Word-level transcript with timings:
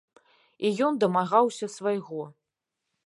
І 0.69 0.71
ён 0.87 0.97
дамагаўся 1.03 1.65
свайго. 1.75 2.21